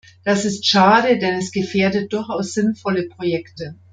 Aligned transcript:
Das 0.23 0.45
ist 0.45 0.65
schade, 0.67 1.19
denn 1.19 1.35
es 1.35 1.51
gefährdet 1.51 2.11
durchaus 2.11 2.55
sinnvolle 2.55 3.03
Projekte. 3.03 3.75